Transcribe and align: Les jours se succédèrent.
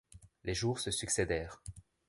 Les 0.43 0.55
jours 0.55 0.79
se 0.79 0.89
succédèrent. 0.89 1.61